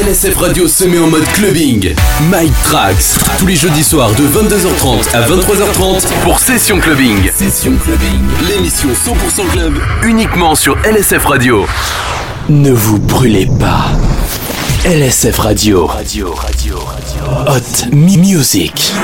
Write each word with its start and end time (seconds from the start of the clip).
LSF 0.00 0.36
Radio 0.38 0.66
se 0.66 0.84
met 0.84 0.98
en 0.98 1.08
mode 1.08 1.26
clubbing. 1.34 1.94
Mike 2.30 2.54
Tracks, 2.64 3.18
tous 3.38 3.46
les 3.46 3.54
jeudis 3.56 3.84
soirs 3.84 4.10
de 4.12 4.22
22h30 4.22 5.14
à 5.14 5.20
23h30 5.28 6.06
pour 6.22 6.38
Session 6.38 6.78
Clubbing. 6.80 7.30
Session 7.30 7.72
Clubbing, 7.84 8.20
l'émission 8.48 8.88
100% 8.88 9.46
club, 9.52 9.74
uniquement 10.04 10.54
sur 10.54 10.78
LSF 10.84 11.26
Radio. 11.26 11.66
Ne 12.48 12.70
vous 12.70 12.98
brûlez 12.98 13.46
pas. 13.58 13.90
LSF 14.86 15.38
Radio. 15.38 15.86
Radio, 15.86 16.32
radio, 16.32 16.78
radio. 16.78 17.24
Hot 17.46 17.94
Music. 17.94 18.94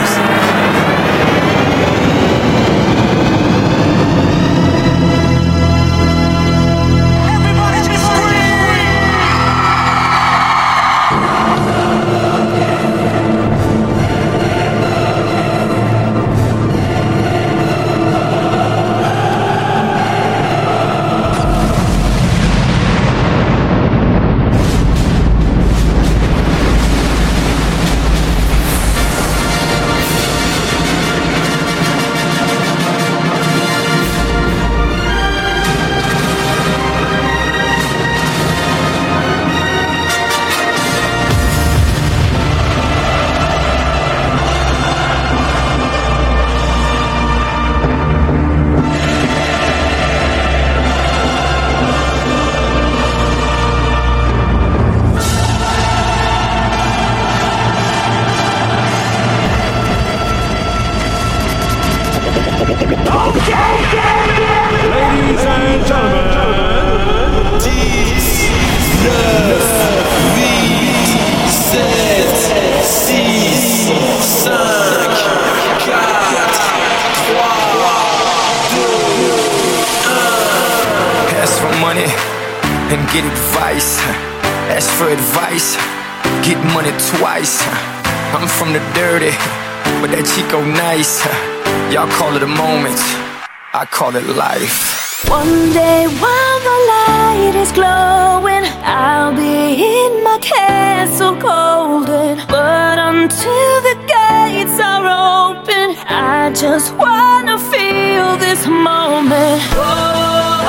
Just 106.57 106.95
wanna 106.95 107.59
feel 107.59 108.39
this 108.39 108.67
moment. 108.67 109.61
Oh, 109.75 110.65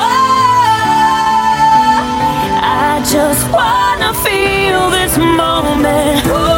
I 2.60 3.02
just 3.10 3.50
wanna 3.50 4.12
feel 4.22 4.90
this 4.90 5.16
moment. 5.16 6.20
Oh, 6.26 6.57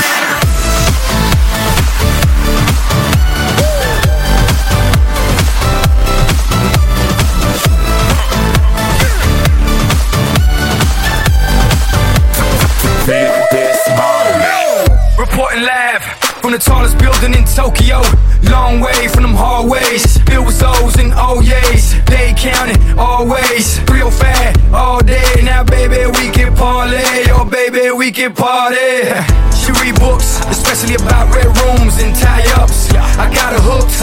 Party. 28.41 29.05
She 29.53 29.69
read 29.77 29.93
books, 30.01 30.41
especially 30.49 30.97
about 30.97 31.29
red 31.29 31.45
rooms 31.61 32.01
and 32.01 32.17
tie 32.17 32.41
ups. 32.57 32.89
I 33.21 33.29
got 33.29 33.53
her 33.53 33.61
hooked. 33.61 33.93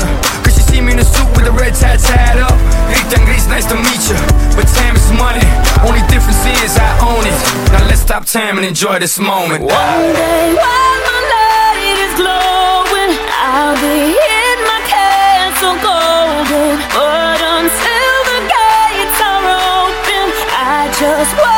Cause 0.47 0.55
she 0.55 0.63
see 0.63 0.81
me 0.81 0.95
in 0.95 1.03
a 1.03 1.05
suit 1.05 1.27
with 1.35 1.51
a 1.51 1.55
red 1.59 1.75
tie 1.75 1.99
tied 1.99 2.39
up. 2.39 2.55
Hey, 2.87 3.03
Rita 3.03 3.19
Gris, 3.27 3.51
nice 3.51 3.67
to 3.67 3.75
meet 3.75 4.03
you. 4.07 4.19
But 4.55 4.71
time 4.79 4.95
is 4.95 5.11
money. 5.11 5.43
Only 5.83 6.07
difference 6.07 6.39
is 6.63 6.79
I 6.79 6.91
own 7.03 7.27
it. 7.27 7.39
Now 7.75 7.83
let's 7.91 8.01
stop 8.01 8.25
time 8.25 8.59
and 8.59 8.67
enjoy 8.67 9.01
this 9.01 9.19
moment. 9.19 9.67
One 9.67 10.03
day 10.15 10.55
while 10.55 11.01
the 11.11 11.19
light 11.35 11.99
is 12.07 12.15
glowing, 12.15 13.13
I'll 13.43 13.75
be 13.83 14.15
so 15.59 15.75
golden, 15.83 16.79
but 16.95 17.41
until 17.41 18.17
the 18.31 18.39
gates 18.47 19.19
are 19.27 19.45
open, 19.83 20.27
I 20.55 20.87
just 21.01 21.33
wanna 21.37 21.58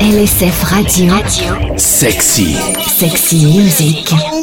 LSF 0.00 0.62
Radio. 0.64 1.12
Radio. 1.12 1.76
Sexy. 1.76 2.56
Sexy 2.86 3.44
music. 3.46 4.41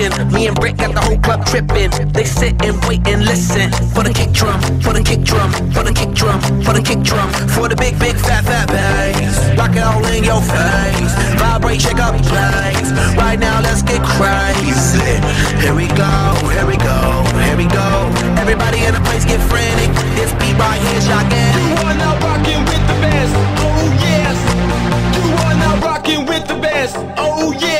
Me 0.00 0.46
and 0.46 0.56
Brick 0.56 0.78
got 0.78 0.94
the 0.94 1.00
whole 1.02 1.18
club 1.18 1.44
tripping. 1.44 1.90
They 2.16 2.24
sit 2.24 2.56
and 2.64 2.72
wait 2.88 3.06
and 3.06 3.20
listen 3.22 3.68
for 3.92 4.02
the 4.02 4.08
kick 4.08 4.32
drum, 4.32 4.56
for 4.80 4.94
the 4.96 5.02
kick 5.04 5.20
drum, 5.20 5.52
for 5.76 5.84
the 5.84 5.92
kick 5.92 6.16
drum, 6.16 6.40
for 6.64 6.72
the 6.72 6.80
kick 6.80 7.04
drum, 7.04 7.28
for 7.52 7.68
the 7.68 7.76
big, 7.76 7.98
big, 8.00 8.16
fat, 8.16 8.48
fat 8.48 8.66
bass. 8.68 9.36
Rock 9.60 9.76
it 9.76 9.84
all 9.84 10.00
in 10.08 10.24
your 10.24 10.40
face. 10.40 11.12
Vibrate, 11.36 11.82
shake 11.82 12.00
up 12.00 12.16
place. 12.24 12.88
Right 13.12 13.36
now, 13.38 13.60
let's 13.60 13.82
get 13.82 14.00
crazy. 14.00 15.20
Here 15.60 15.76
we 15.76 15.84
go, 15.92 16.12
here 16.48 16.64
we 16.64 16.80
go, 16.80 17.20
here 17.44 17.58
we 17.60 17.68
go. 17.68 18.08
Everybody 18.40 18.80
in 18.88 18.96
the 18.96 19.04
place 19.04 19.28
get 19.28 19.40
frantic. 19.52 19.92
This 20.16 20.32
beat 20.40 20.56
right 20.56 20.80
here, 20.80 21.00
shocking. 21.04 21.52
You 21.60 21.76
are 21.84 21.96
now 22.00 22.16
rocking 22.24 22.64
with 22.64 22.84
the 22.88 22.96
best. 23.04 23.36
Oh 23.60 23.84
yes. 24.00 24.36
You 25.12 25.28
are 25.44 25.56
now 25.60 25.76
rocking 25.84 26.24
with 26.24 26.48
the 26.48 26.56
best. 26.56 26.96
Oh 27.20 27.52
yes. 27.52 27.79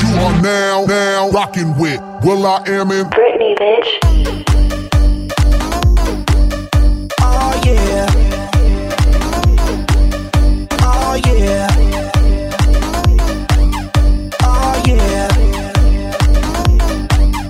You 0.00 0.08
are 0.16 0.42
now, 0.42 0.84
now 0.86 1.30
rocking 1.30 1.76
with 1.78 2.00
Will 2.24 2.46
I 2.46 2.62
Am 2.66 2.90
in 2.90 3.06
Britney, 3.06 3.54
bitch. 3.56 3.88
Oh 7.20 7.60
yeah. 7.64 8.06
Oh 10.82 11.14
yeah. 11.26 11.68
Oh 14.42 14.82
yeah. 14.86 15.28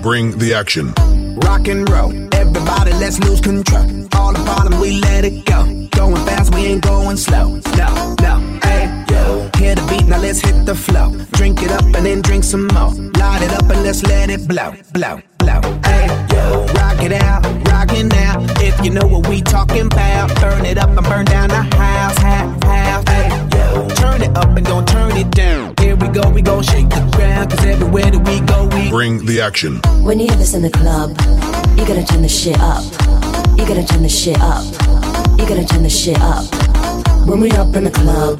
Bring 0.01 0.37
the 0.37 0.53
action. 0.53 0.93
Rock 1.37 1.67
and 1.67 1.89
roll. 1.89 2.11
Everybody, 2.33 2.93
let's 2.93 3.19
lose 3.19 3.41
control. 3.41 3.85
All 4.13 4.33
the 4.33 4.43
bottom, 4.45 4.79
we 4.79 4.91
let 5.01 5.25
it 5.25 5.45
go. 5.45 5.65
Going 5.91 6.25
fast, 6.25 6.53
we 6.53 6.65
ain't 6.65 6.83
going 6.83 7.17
slow. 7.17 7.59
No, 7.75 8.15
no, 8.21 8.39
hey. 9.35 9.59
Hear 9.59 9.75
the 9.75 9.85
beat, 9.89 10.07
now 10.07 10.19
let's 10.19 10.39
hit 10.39 10.65
the 10.65 10.75
flow. 10.75 11.11
Drink 11.33 11.61
it 11.61 11.71
up 11.71 11.83
and 11.83 12.05
then 12.05 12.21
drink 12.21 12.43
some 12.43 12.67
more. 12.67 12.91
Light 13.19 13.41
it 13.41 13.51
up 13.51 13.69
and 13.69 13.83
let's 13.83 14.03
let 14.03 14.29
it 14.29 14.47
blow, 14.47 14.73
blow, 14.93 15.21
blow. 15.39 15.61
Hey, 15.83 16.07
yo. 16.31 16.65
Rock 16.73 17.01
it 17.01 17.13
out, 17.13 17.43
rock 17.69 17.91
it 17.91 18.05
now. 18.05 18.45
If 18.59 18.83
you 18.83 18.91
know 18.91 19.07
what 19.07 19.27
we 19.27 19.41
talking 19.41 19.87
about, 19.87 20.33
burn 20.41 20.65
it 20.65 20.77
up 20.77 20.89
and 20.89 21.05
burn 21.05 21.25
down 21.25 21.49
the 21.49 21.63
house, 21.75 22.17
house, 22.17 22.63
house. 22.63 23.03
Hey, 23.09 23.27
yo. 23.55 23.87
Turn 23.95 24.21
it 24.21 24.35
up 24.37 24.55
and 24.55 24.65
don't 24.65 24.87
turn 24.87 25.15
it 25.17 25.31
down. 25.31 25.73
Here 25.79 25.95
we 25.95 26.07
go, 26.09 26.29
we 26.29 26.41
gon' 26.41 26.63
shake 26.63 26.89
the 26.89 27.01
ground. 27.15 27.51
Cause 27.51 27.65
everywhere 27.65 28.09
that 28.11 28.27
we 28.27 28.39
go, 28.41 28.67
we 28.75 28.89
Bring 28.89 29.25
the 29.25 29.41
action. 29.41 29.79
When 30.03 30.19
you 30.19 30.27
have 30.27 30.39
this 30.39 30.53
in 30.53 30.61
the 30.61 30.69
club, 30.69 31.09
you're 31.77 31.87
gonna 31.87 32.05
turn 32.05 32.21
the 32.21 32.29
shit 32.29 32.59
up. 32.59 32.83
You're 33.57 33.67
gonna 33.67 33.85
turn 33.85 34.03
the 34.03 34.09
shit 34.09 34.39
up. 34.39 34.63
You're 35.37 35.47
gonna 35.47 35.65
turn 35.65 35.83
the 35.83 35.89
shit 35.89 36.19
up. 36.19 36.45
When 37.27 37.39
we 37.39 37.51
up 37.51 37.75
in 37.75 37.83
the 37.83 37.91
club, 37.91 38.39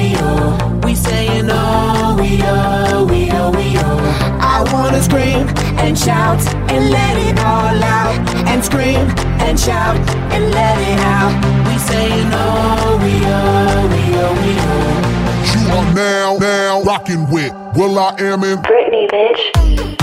gonna 4.91 5.03
scream 5.03 5.47
and 5.79 5.97
shout 5.97 6.41
and 6.69 6.89
let 6.89 7.15
it 7.17 7.39
all 7.39 7.81
out 7.81 8.35
and 8.47 8.63
scream 8.63 9.07
and 9.39 9.57
shout 9.57 9.95
and 10.33 10.51
let 10.51 10.77
it 10.79 10.99
out. 10.99 11.33
We 11.65 11.77
say 11.77 12.09
no, 12.29 12.99
we 13.01 13.23
are, 13.23 13.87
we 13.87 14.03
are, 14.19 14.33
we 14.41 14.51
are. 14.59 15.11
You 15.53 15.77
are 15.77 15.93
now, 15.93 16.37
now 16.37 16.81
rocking 16.83 17.29
with 17.29 17.53
Will 17.75 17.97
I 17.97 18.15
Am 18.19 18.43
in 18.43 18.57
Britney, 18.59 19.07
bitch. 19.09 20.00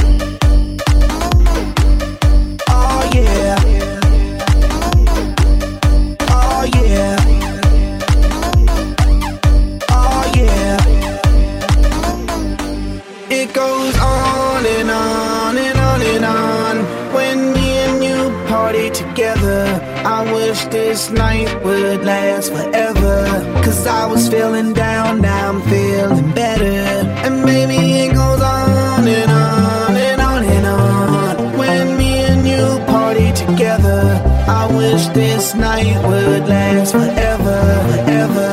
this 20.98 21.10
night 21.10 21.62
would 21.62 22.04
last 22.04 22.50
forever. 22.50 23.22
Cause 23.62 23.86
I 23.86 24.04
was 24.06 24.28
feeling 24.28 24.72
down, 24.72 25.20
now 25.20 25.50
I'm 25.50 25.62
feeling 25.62 26.32
better. 26.34 26.74
And 27.24 27.44
maybe 27.44 27.76
it 28.02 28.14
goes 28.14 28.40
on 28.40 29.06
and 29.06 29.30
on 29.30 29.96
and 29.96 30.20
on 30.20 30.42
and 30.42 30.66
on. 30.66 31.56
When 31.56 31.96
me 31.96 32.18
and 32.30 32.42
you 32.48 32.84
party 32.86 33.30
together, 33.32 34.20
I 34.48 34.66
wish 34.76 35.06
this 35.08 35.54
night 35.54 36.02
would 36.08 36.48
last 36.48 36.90
forever, 36.90 37.60
forever. 37.92 38.47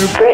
Super 0.00 0.29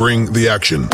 bring 0.00 0.32
the 0.32 0.48
action. 0.48 0.88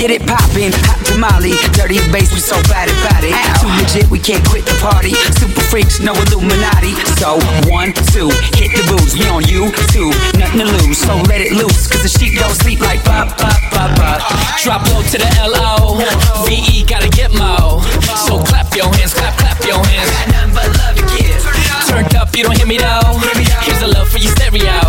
Get 0.00 0.16
it 0.16 0.24
poppin', 0.24 0.72
hot 0.88 0.96
tamale. 1.04 1.52
Dirty 1.76 2.00
bass, 2.08 2.32
we 2.32 2.40
so 2.40 2.56
bad 2.72 2.88
about 2.88 3.20
it. 3.20 3.36
Too 3.60 3.68
legit, 3.76 4.08
we 4.08 4.16
can't 4.16 4.40
quit 4.48 4.64
the 4.64 4.72
party. 4.80 5.12
Super 5.36 5.60
freaks, 5.68 6.00
no 6.00 6.16
Illuminati. 6.16 6.96
So, 7.20 7.36
one, 7.68 7.92
two, 8.08 8.32
hit 8.56 8.72
the 8.72 8.80
booze. 8.88 9.12
We 9.20 9.28
on 9.28 9.44
you, 9.44 9.68
two, 9.92 10.08
nothing 10.40 10.64
to 10.64 10.68
lose. 10.72 10.96
So 11.04 11.20
let 11.28 11.44
it 11.44 11.52
loose, 11.52 11.84
cause 11.84 12.00
the 12.00 12.08
sheep 12.08 12.40
don't 12.40 12.56
sleep 12.64 12.80
like 12.80 13.04
bop, 13.04 13.36
bop, 13.36 13.60
bop, 13.76 13.92
bop. 14.00 14.24
Drop 14.64 14.80
low 14.88 15.04
to 15.04 15.20
the 15.20 15.28
L-O. 15.36 16.00
V-E, 16.48 16.80
gotta 16.88 17.12
get 17.12 17.28
mo. 17.36 17.84
So 18.24 18.40
clap 18.40 18.72
your 18.72 18.88
hands, 18.96 19.12
clap, 19.12 19.36
clap 19.36 19.60
your 19.68 19.84
hands. 19.84 20.08
Got 20.16 20.32
nothing 20.32 20.56
but 20.56 20.68
love 20.80 20.96
to 20.96 21.04
give. 21.12 21.44
Turned 21.92 22.16
up, 22.16 22.32
you 22.32 22.48
don't 22.48 22.56
hear 22.56 22.64
me 22.64 22.80
though. 22.80 23.20
Here's 23.68 23.84
a 23.84 23.92
love 23.92 24.08
for 24.08 24.16
your 24.16 24.32
stereo. 24.32 24.80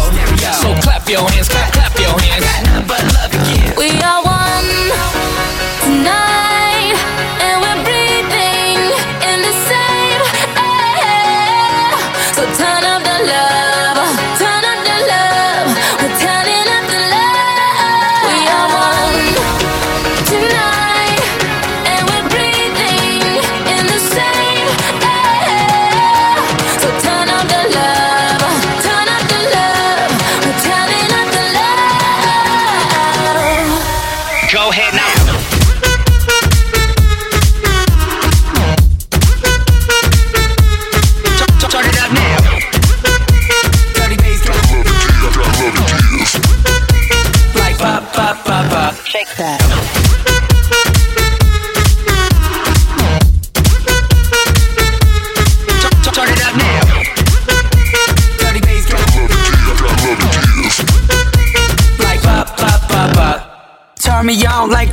So 0.56 0.72
clap 0.80 1.04
your 1.12 1.28
hands, 1.36 1.52
clap, 1.52 1.76
clap 1.76 2.00
your 2.00 2.16
hands. 2.16 2.48
Got 2.48 2.64
nothing 2.64 2.88
but 2.88 3.04
love 3.12 3.32
to 3.36 3.40
give. 3.52 3.76
We 3.76 3.92
all 4.08 4.21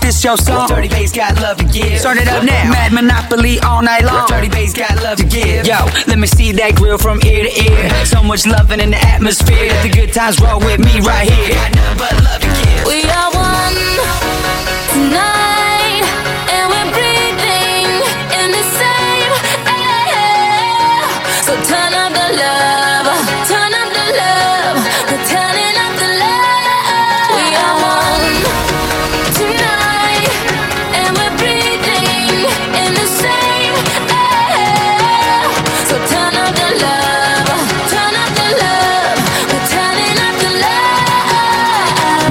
this 0.09 0.25
your 0.25 0.39
song. 0.39 0.67
Dirty 0.69 0.89
bass 0.89 1.13
got 1.13 1.39
love 1.41 1.59
to 1.59 1.65
give. 1.65 2.01
Start 2.01 2.17
it 2.17 2.29
up 2.29 2.43
now. 2.43 2.71
Mad 2.71 2.93
Monopoly 2.93 3.59
all 3.61 3.83
night 3.83 4.05
long. 4.05 4.27
Dirty 4.27 4.49
bass 4.49 4.73
got 4.73 4.97
love 5.03 5.19
to 5.19 5.25
give. 5.25 5.67
Yo, 5.67 5.77
let 6.07 6.19
me 6.19 6.27
see 6.27 6.51
that 6.53 6.77
grill 6.77 6.97
from 6.97 7.21
ear 7.27 7.45
to 7.45 7.53
ear. 7.65 8.07
So 8.07 8.23
much 8.23 8.47
loving 8.47 8.81
in 8.81 8.91
the 8.91 8.97
atmosphere. 8.97 9.69
Let 9.69 9.83
the 9.83 9.91
good 9.91 10.13
times 10.13 10.41
roll 10.41 10.61
with 10.61 10.81
me 10.81 11.01
right 11.01 11.29
here. 11.29 11.55
Got 11.55 11.75
nothing 11.77 11.99
but 12.01 12.15
love 12.25 12.41
to 12.41 12.51
give. 12.57 12.87
We 12.89 13.05
are 13.05 13.31
one 13.37 13.77
tonight, 14.97 15.38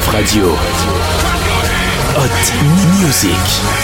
Radio. 0.00 0.56
Hot 2.16 2.52
Music. 2.98 3.83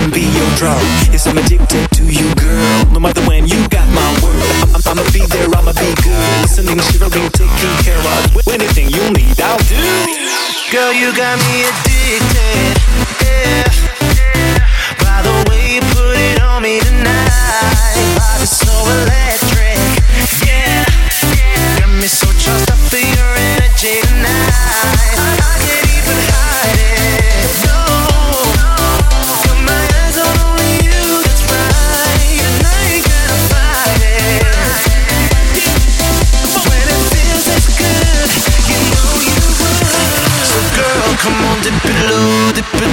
can 0.00 0.10
be 0.10 0.24
your 0.32 0.50
drug. 0.56 0.80
Yes, 1.12 1.26
I'm 1.26 1.36
addicted 1.36 1.84
to 1.92 2.04
you, 2.04 2.34
girl. 2.36 2.84
No 2.92 3.00
matter 3.00 3.20
when, 3.28 3.46
you 3.46 3.60
got 3.68 3.86
my 3.92 4.08
word. 4.24 4.40
I- 4.72 4.80
am 4.80 4.80
going 4.80 4.96
to 4.96 5.12
be 5.12 5.22
there, 5.26 5.48
I'ma 5.52 5.72
be 5.76 5.92
good. 6.00 6.24
Listening, 6.42 6.80
shivering, 6.88 7.28
taking 7.36 7.76
care 7.84 8.00
of. 8.00 8.48
Anything 8.48 8.88
you 8.88 9.04
need, 9.12 9.36
I'll 9.40 9.60
do. 9.68 9.76
Girl, 10.72 10.92
you 10.92 11.12
got 11.12 11.36
me 11.44 11.68
addicted. 11.68 12.72
Yeah. 13.20 13.68
yeah. 14.00 14.58
By 15.04 15.18
the 15.26 15.34
way 15.48 15.74
you 15.74 15.80
put 15.92 16.16
it 16.16 16.40
on 16.40 16.62
me 16.62 16.80
tonight, 16.80 18.16
I 18.24 18.36
was 18.40 18.50
so 18.50 18.72
relaxed. 18.88 19.19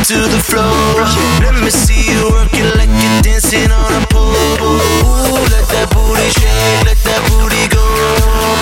to 0.08 0.16
the 0.24 0.40
floor. 0.40 1.04
Let 1.44 1.60
me 1.60 1.70
see 1.70 2.08
you 2.08 2.32
working 2.32 2.64
like 2.80 2.88
you're 2.88 3.20
dancing 3.28 3.68
on 3.68 3.92
a 3.92 4.08
pole. 4.08 4.32
Ooh, 4.32 5.36
let 5.52 5.68
that 5.76 5.92
booty 5.92 6.32
shake, 6.32 6.88
let 6.88 6.96
that 7.04 7.20
booty 7.28 7.68
go. 7.68 7.84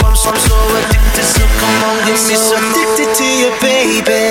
I'm, 0.10 0.18
so, 0.18 0.34
I'm 0.34 0.41
so 0.41 0.58
addicted, 0.74 1.22
so 1.22 1.46
come 1.62 1.78
on, 1.86 2.02
give 2.10 2.18
me 2.26 2.34
some. 2.34 2.66
Addicted 2.74 3.14
to 3.22 3.28
you, 3.30 3.50
baby. 3.62 4.26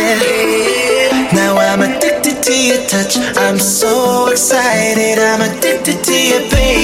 Now 1.31 1.55
I'm 1.55 1.87
addicted 1.87 2.43
to 2.43 2.51
your 2.51 2.83
touch. 2.91 3.15
I'm 3.39 3.61
so 3.63 4.27
excited, 4.35 5.23
I'm 5.23 5.39
addicted 5.39 6.03
to 6.03 6.17
you, 6.19 6.51
baby. 6.51 6.84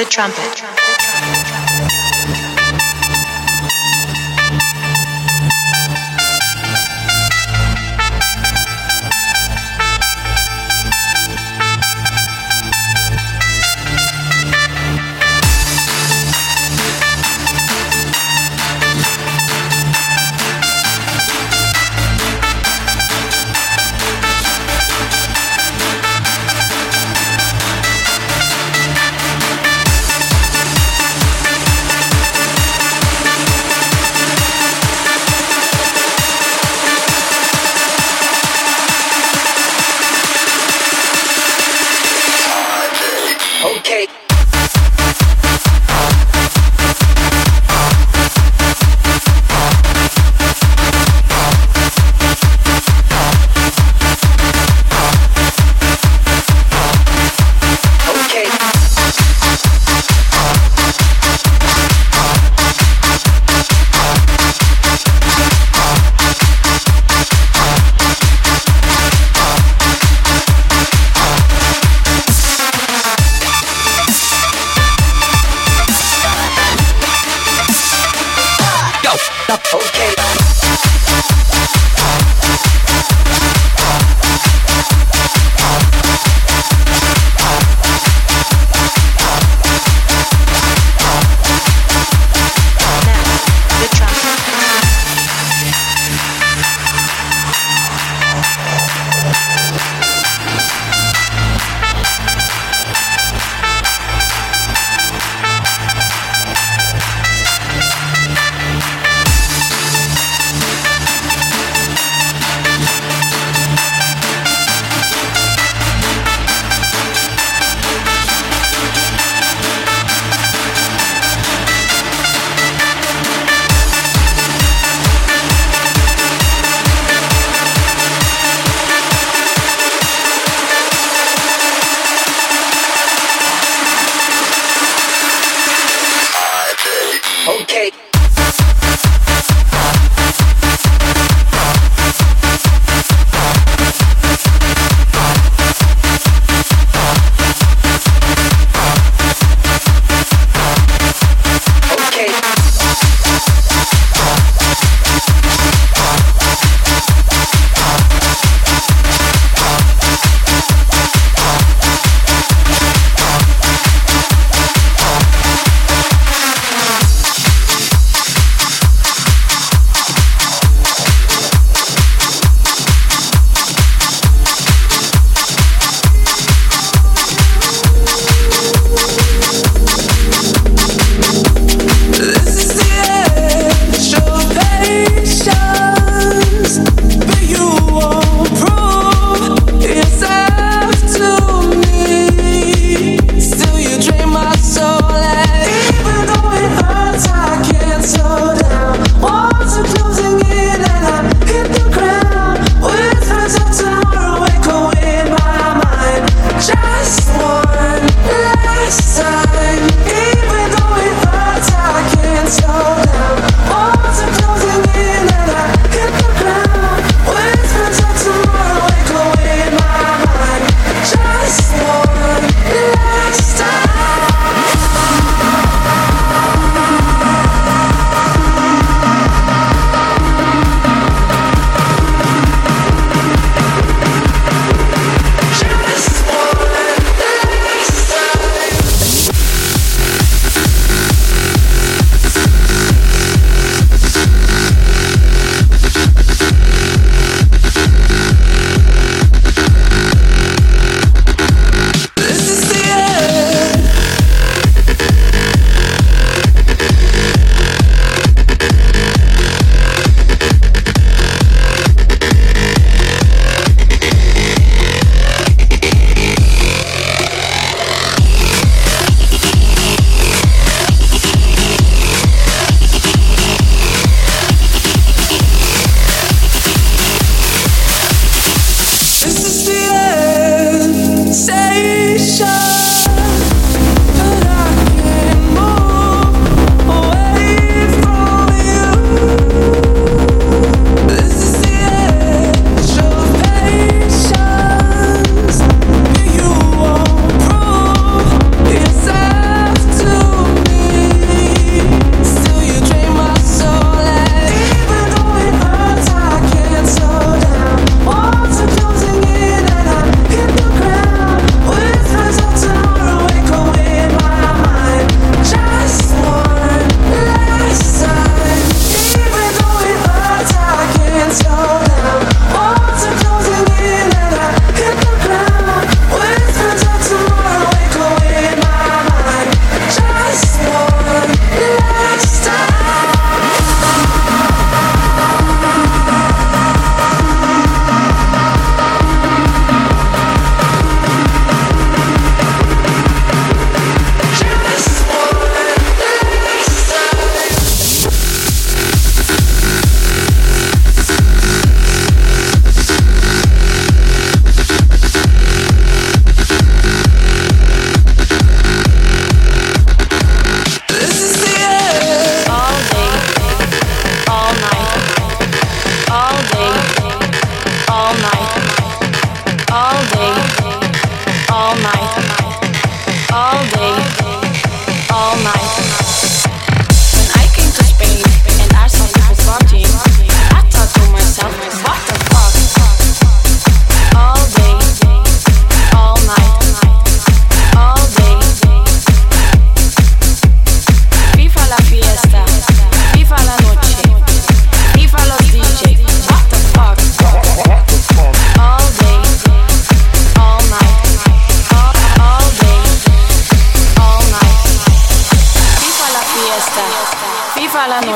the 0.00 0.06
trumpet. 0.06 0.69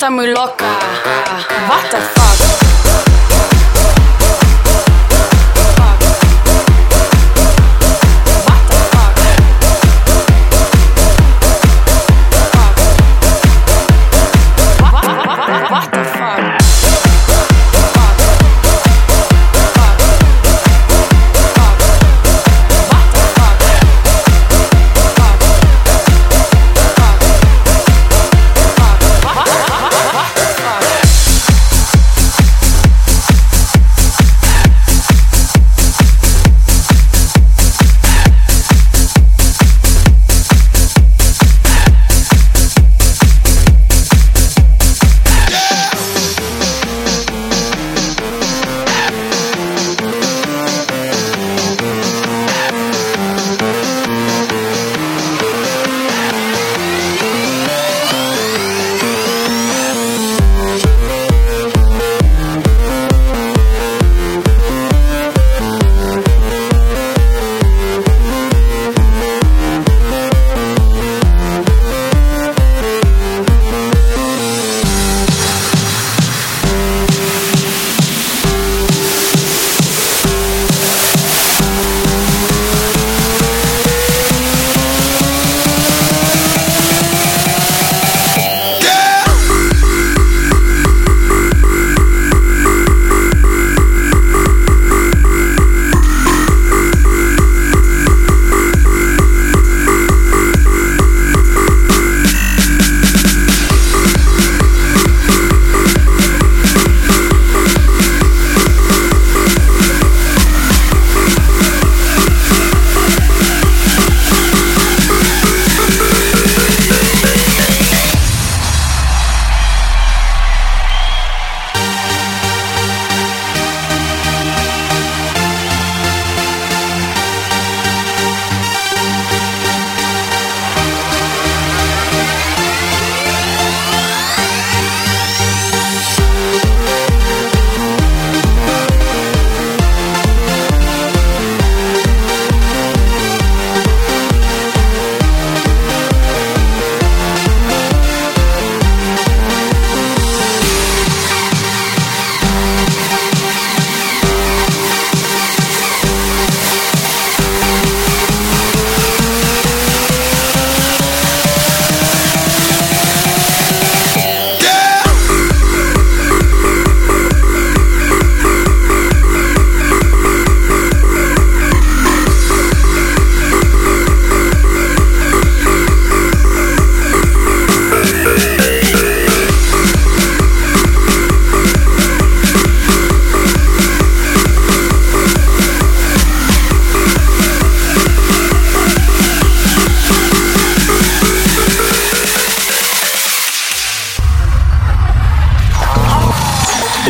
Está 0.00 0.08
muy 0.10 0.28
loca. 0.28 0.69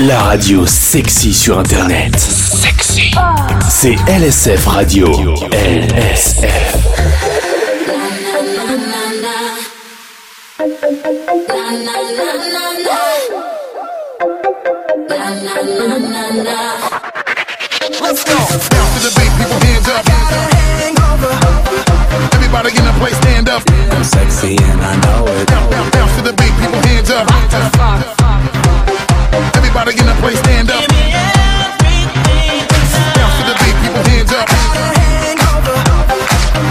La 0.06 0.18
radio 0.22 0.64
sexy 0.66 1.34
sur 1.34 1.58
internet. 1.58 2.18
Sexy. 2.18 3.10
C'est 3.68 3.96
LSF 4.08 4.66
Radio. 4.66 5.08
LSF. 5.52 6.76
Let's 18.00 18.24
go. 18.24 18.32
Bounce 18.38 18.94
to 18.94 19.00
the 19.02 19.12
beat, 19.16 19.32
people 19.36 19.60
hands 19.60 19.88
up. 19.88 20.04
Everybody 22.32 22.70
in 22.70 22.84
the 22.84 22.92
place 22.98 23.16
stand 23.16 23.48
up. 23.48 23.62
I'm 23.92 24.04
sexy 24.04 24.56
and 24.56 24.80
I 24.80 24.96
know 25.02 25.26
it. 25.26 25.46
Bounce, 25.48 25.90
bounce 25.90 26.16
to 26.16 26.22
the 26.22 26.32
beat, 26.32 26.52
people 26.58 26.80
hands 26.88 27.10
up. 27.10 28.19
Everybody 29.90 30.06
in 30.06 30.14
the 30.14 30.22
place 30.22 30.38
stand 30.38 30.70
up. 30.70 30.86
Bounce 33.18 33.34
to 33.38 33.42
the 33.42 33.56
beat, 33.58 33.74
people 33.82 34.02
hands 34.06 34.30
up. 34.30 34.46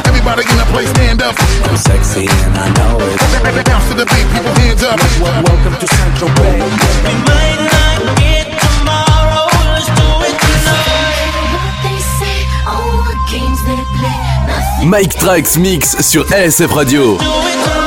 Everybody 0.08 0.48
in 0.48 0.56
the 0.56 0.64
place 0.72 0.88
stand 0.92 1.22
up. 1.22 1.36
I'm 1.68 1.76
sexy 1.76 2.32
and 2.32 2.56
I 2.56 2.72
know 2.80 2.96
it. 3.04 3.20
Bounce 3.68 3.92
to 3.92 3.96
the 4.00 4.06
beat, 4.08 4.24
people 4.32 4.56
hands 4.64 4.84
up. 4.88 4.96
Welcome 5.20 5.76
to 5.76 5.88
Central 6.00 6.32
Bay. 6.40 6.64
We 6.64 7.12
might 7.28 7.60
not 7.60 8.00
get 8.16 8.56
tomorrow, 8.56 9.52
let's 9.76 9.92
do 10.00 10.08
it 10.24 10.40
tonight. 10.40 11.36
What 11.60 11.76
they 11.84 12.00
say, 12.24 12.48
oh, 12.72 13.04
what 13.04 13.20
games 13.28 13.60
they 13.68 13.84
play. 14.00 14.16
Nothing 14.48 14.88
Mike 14.88 15.12
Trax 15.20 15.60
Mix 15.60 16.00
sur 16.08 16.24
LSF 16.24 16.72
Radio. 16.72 17.18
Yeah, 17.20 17.79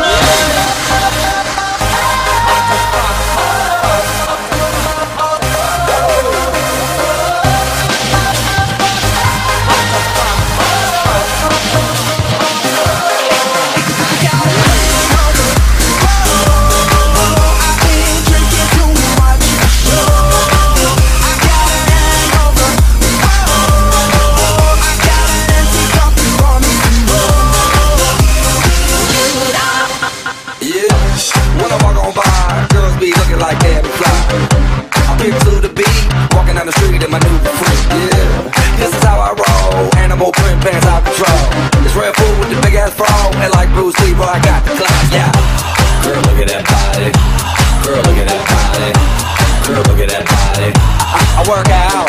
body. 50.52 50.72
I, 50.76 51.20
I 51.38 51.42
work 51.48 51.68
out. 51.68 52.08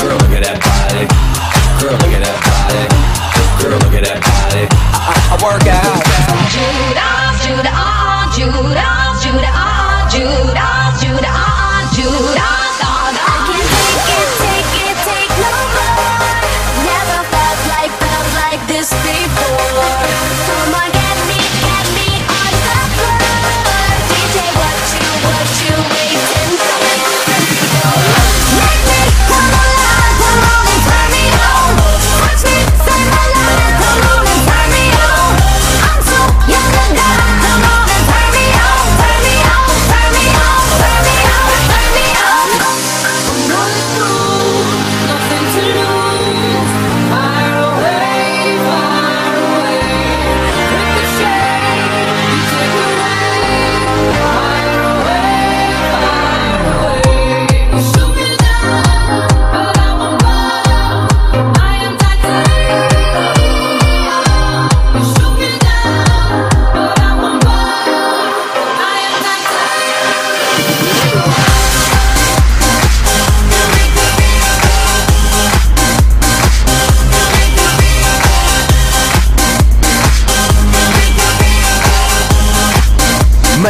Girl, 0.00 0.16
look 0.18 0.34
at 0.34 0.42
that 0.46 0.58
body. 0.62 1.04
Girl, 1.82 1.98
look 1.98 2.14
at 2.14 2.22
that 2.22 2.38
body. 2.46 2.86
Girl, 3.62 3.78
look 3.82 3.94
at 3.94 4.04
that 4.06 4.18
body. 4.22 4.64
I, 4.70 5.10
I, 5.10 5.34
I 5.34 5.36
work 5.42 5.66
out. 5.66 6.02
Judas, 6.54 7.34
Judas, 7.42 8.36
Judas, 8.36 9.22
Judas, 9.22 9.54
Judas, 10.14 10.92
Judas, 11.02 11.86
Judas, 11.96 12.74
ah, 12.84 13.10
I 13.10 13.50
can't 14.06 14.32
take 14.38 14.76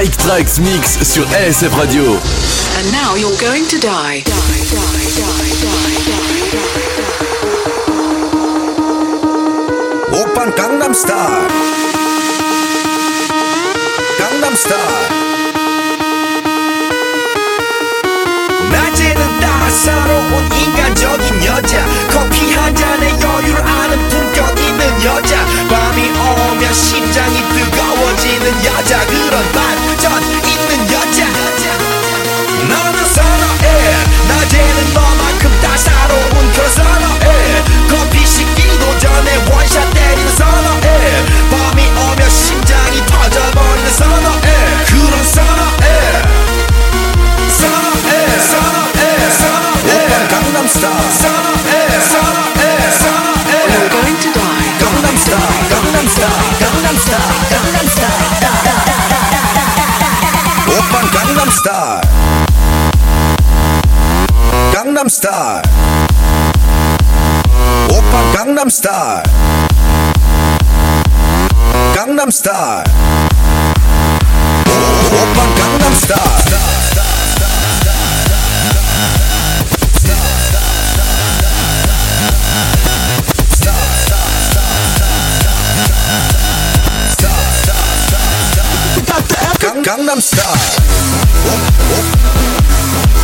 Mike 0.06 0.18
Trax 0.18 0.60
Mix 0.60 1.02
sur 1.02 1.26
LSF 1.32 1.76
Radio. 1.76 2.04
And 2.78 2.92
now 2.92 3.16
you're 3.16 3.36
going 3.40 3.66
to 3.66 3.78
die. 3.80 4.22
오빤 10.12 10.54
강남스타일. 10.54 11.48
강남스타일. 14.18 14.82
낮에는 18.70 19.40
따사로운 19.40 20.52
인간적인 20.52 21.44
여자. 21.46 21.84
커피 22.12 22.54
한 22.54 22.72
잔에 22.76 23.08
여유를 23.10 23.60
아는 23.60 24.08
품격 24.08 24.56
있는 24.60 25.04
여자. 25.04 25.44
밤이 25.68 26.10
오면 26.10 26.72
심장이 26.72 27.40
뜨거워지는 27.48 28.64
여자. 28.64 29.04
그런 29.06 29.55
Star. 65.16 65.62
Opa 67.88 68.20
Gangnam 68.36 68.68
Star. 68.68 69.22
Gangnam 71.96 72.30
Style. 72.30 72.84
Opa 75.16 75.44
Gangnam 75.56 75.94
Star. 75.96 76.36
Gangnam 89.82 90.20
Style. 90.20 90.44
Oh, 91.46 91.60
oh, 91.88 92.04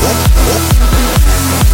oh, 0.05 0.87
oh. 0.89 0.92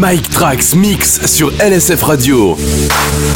Mike 0.00 0.30
Trax 0.30 0.74
Mix 0.74 1.20
sur 1.26 1.52
LSF 1.60 2.02
Radio. 2.08 2.56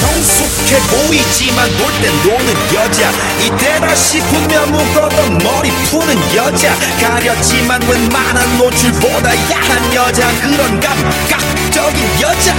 성숙해 0.00 0.80
보이지만 0.88 1.68
놀땐 1.76 2.10
노는 2.24 2.48
여자. 2.72 3.10
이때다 3.44 3.94
싶으면 3.94 4.72
묶었던 4.72 5.38
머리 5.44 5.70
푸는 5.90 6.16
여자. 6.34 6.74
가렸지만 7.00 7.82
웬만한 7.86 8.56
노출보다 8.56 9.30
야한 9.52 9.94
여자. 9.94 10.26
그런 10.40 10.80
감각적인 10.80 12.20
여자. 12.22 12.54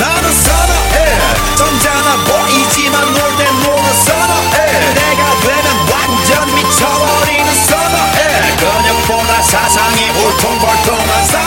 나는 0.00 0.32
선어해. 0.32 1.18
점잖아 1.56 2.16
보이지만 2.24 3.00
놀 3.14 3.36
땐 3.38 3.46
노는 3.62 3.94
선어해. 4.04 4.92
내가 4.92 5.22
되면 5.40 5.66
완전 5.92 6.54
미쳐버리는 6.56 7.54
선어해. 7.68 8.56
근육보다 8.58 9.42
사상이 9.42 10.10
울퉁불퉁한 10.10 11.26
선 11.26 11.45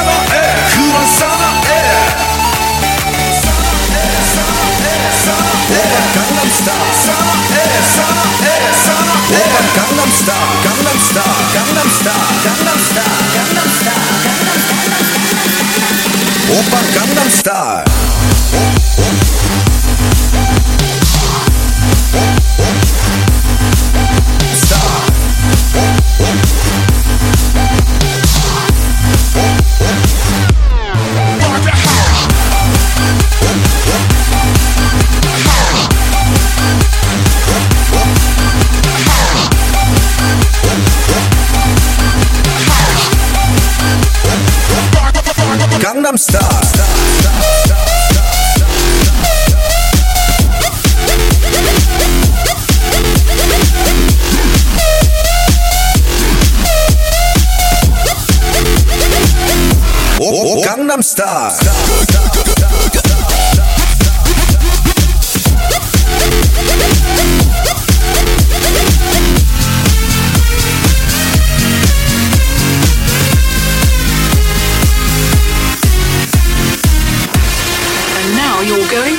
Gangnam 16.94 17.30
Style. 17.30 17.89
Gangnam 46.10 46.18
Style. 46.18 46.40
오, 60.20 60.58
오, 60.58 60.64
Gangnam 60.64 61.04
Style. 61.04 61.79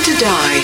To 0.03 0.13
die. 0.17 0.61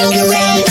Hell 0.00 0.69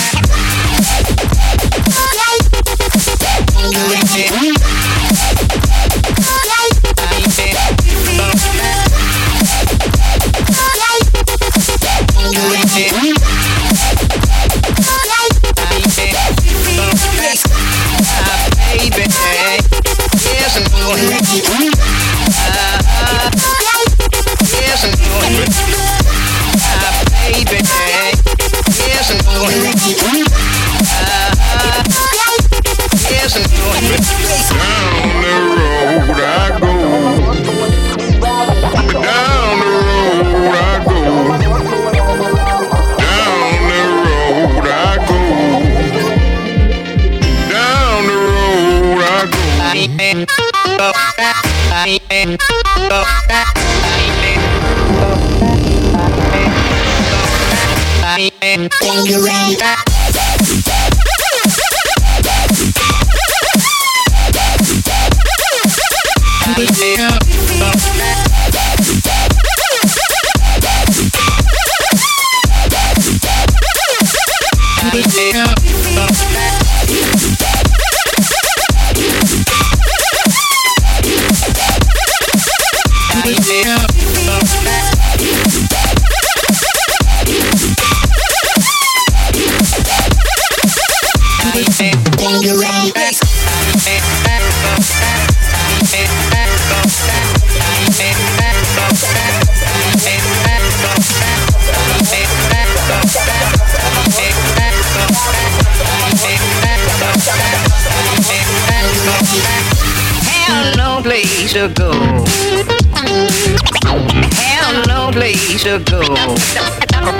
Hell 114.35 114.73
no 114.87 115.11
place 115.11 115.63
to 115.63 115.79
go. 115.79 116.01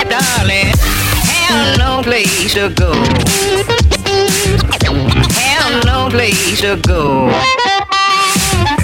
Darling, 0.08 0.72
hell 1.30 1.78
no 1.78 2.02
place 2.02 2.54
to 2.54 2.68
go. 2.70 2.92
Hell 5.34 5.70
no 5.84 6.08
place 6.10 6.60
to 6.60 6.76
go. 6.86 7.30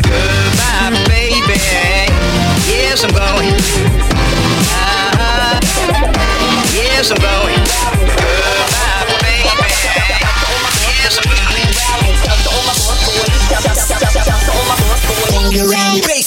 Goodbye, 0.03 1.05
baby. 1.09 1.59
Yes, 2.69 3.05
I'm 3.05 3.13
going. 3.13 3.55
Uh-huh. 4.77 5.61
Yes, 6.75 7.11
I'm 7.11 7.19
going. 7.19 7.65
Goodbye, 8.17 9.07
baby. 9.23 10.26
Baby, 15.57 16.27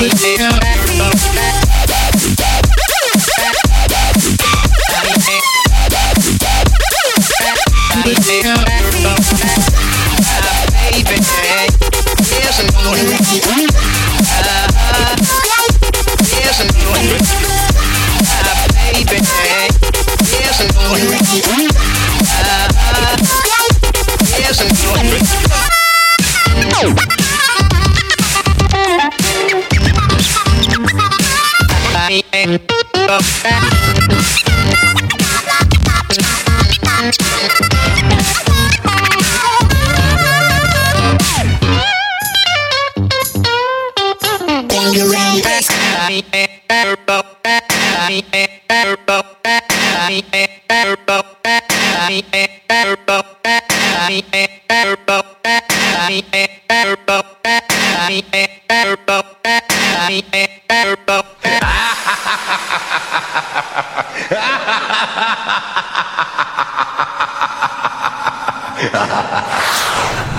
yes, 0.00 0.40
I'm 0.40 0.61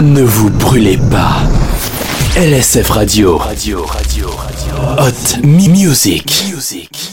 Ne 0.04 0.22
vous 0.22 0.49
brûlez 0.49 0.97
pas. 0.97 1.38
LSF 2.36 2.89
Radio. 2.89 3.38
Radio, 3.38 3.86
radio, 3.86 4.28
radio. 4.32 4.76
Hot 4.99 5.41
Music. 5.45 6.43
Music. 6.54 7.12